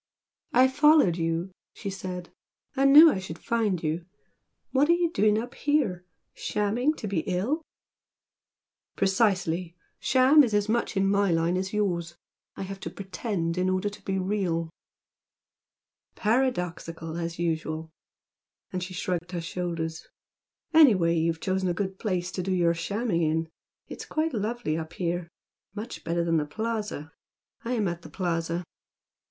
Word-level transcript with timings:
"I 0.51 0.67
followed 0.67 1.15
you" 1.17 1.51
she 1.75 1.91
said 1.91 2.31
"I 2.75 2.85
knew 2.85 3.11
I 3.11 3.19
should 3.19 3.37
find 3.37 3.83
you! 3.83 4.03
What 4.71 4.89
are 4.89 4.93
you 4.93 5.11
doing 5.11 5.37
up 5.37 5.53
here? 5.53 6.07
Shamming 6.33 6.95
to 6.95 7.07
be 7.07 7.19
ill?" 7.27 7.61
"Precisely! 8.95 9.75
'Sham' 9.99 10.43
is 10.43 10.55
as 10.55 10.67
much 10.67 10.97
in 10.97 11.07
my 11.07 11.29
line 11.29 11.55
as 11.55 11.71
yours. 11.71 12.15
I 12.55 12.63
have 12.63 12.79
to 12.79 12.89
'pretend' 12.89 13.59
in 13.59 13.69
order 13.69 13.89
to 13.89 14.01
be 14.03 14.17
real!" 14.17 14.71
"Paradoxical 16.15 17.15
as 17.15 17.37
usual!" 17.37 17.91
and 18.73 18.81
she 18.81 18.95
shrugged 18.95 19.33
her 19.33 19.39
shoulders 19.41 20.07
"Anyway 20.73 21.15
you've 21.15 21.39
chosen 21.39 21.69
a 21.69 21.75
good 21.75 21.99
place 21.99 22.31
to 22.31 22.41
do 22.41 22.51
your 22.51 22.73
shamming 22.73 23.21
in. 23.21 23.49
It's 23.87 24.05
quite 24.07 24.33
lovely 24.33 24.75
up 24.79 24.93
here, 24.93 25.27
much 25.75 26.03
better 26.03 26.23
than 26.23 26.37
the 26.37 26.47
Plaza. 26.47 27.11
I 27.63 27.73
am 27.73 27.87
at 27.87 28.01
the 28.01 28.09
Plaza." 28.09 28.63